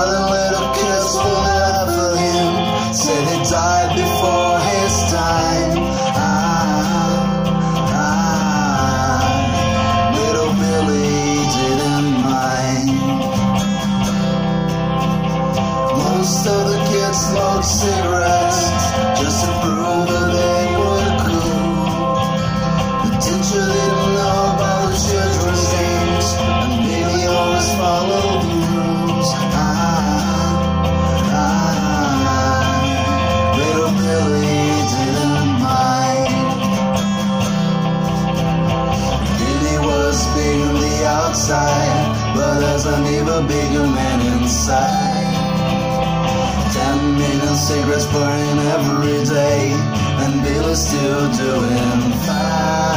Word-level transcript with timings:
the 0.00 0.06
other 0.06 0.24
little 0.30 0.68
kids 0.74 1.14
will 1.14 1.44
for 1.94 2.16
him. 2.16 2.52
Said 2.94 3.24
he 3.28 3.38
died 3.50 3.90
before 3.96 4.58
his 4.70 4.94
time. 5.12 5.72
Ah, 6.16 7.50
ah, 8.02 9.28
little 10.16 10.52
Billy 10.62 11.44
didn't 11.56 12.10
mind. 12.24 12.88
Most 15.98 16.42
of 16.46 16.60
the 16.70 16.78
kids 16.90 17.18
smoked 17.18 17.64
cigarettes 17.64 18.19
as 42.58 42.86
an 42.86 43.06
even 43.06 43.46
bigger 43.46 43.86
man 43.86 44.20
inside. 44.32 45.30
Ten 46.72 47.16
million 47.16 47.54
cigarettes 47.54 48.06
burning 48.06 48.58
every 48.76 49.24
day, 49.24 49.72
and 50.22 50.42
Billy's 50.42 50.78
still 50.86 51.30
doing 51.32 52.12
fine. 52.26 52.90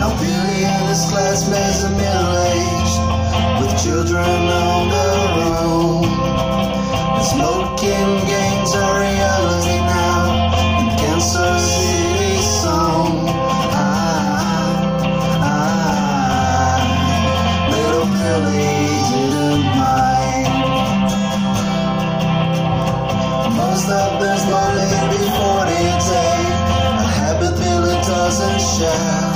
Now 0.00 0.12
Billy 0.18 0.64
and 0.64 0.88
his 0.88 1.04
classmates 1.10 1.84
are 1.84 1.94
middle-aged, 2.02 2.98
with 3.60 3.72
children 3.82 4.24
on 4.24 4.88
the 4.88 5.04
own. 5.64 5.81
Of 24.50 24.74
them 24.74 24.88
smoking 24.88 25.08
before 25.10 25.64
they 25.66 25.86
take 26.10 26.50
a 26.98 27.08
habit 27.18 27.54
Billy 27.58 27.94
doesn't 28.02 28.60
share. 28.60 29.32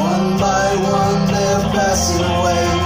One 0.00 0.38
by 0.38 0.66
one 0.76 1.26
they're 1.32 1.64
passing 1.74 2.24
away, 2.24 2.79